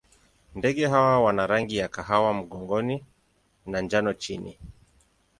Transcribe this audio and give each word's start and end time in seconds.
Ndege 0.55 0.87
hawa 0.87 1.19
wana 1.21 1.47
rangi 1.47 1.77
ya 1.77 1.87
kahawa 1.87 2.33
mgongoni 2.33 3.05
na 3.65 3.81
njano 3.81 4.13
chini. 4.13 4.57